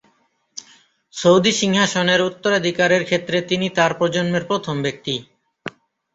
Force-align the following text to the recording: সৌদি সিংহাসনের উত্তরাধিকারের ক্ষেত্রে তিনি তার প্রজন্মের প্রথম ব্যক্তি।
সৌদি 1.13 1.51
সিংহাসনের 1.51 2.19
উত্তরাধিকারের 2.21 3.03
ক্ষেত্রে 3.03 3.37
তিনি 3.41 3.67
তার 3.69 3.91
প্রজন্মের 3.93 4.43
প্রথম 4.45 4.75
ব্যক্তি। 4.81 5.15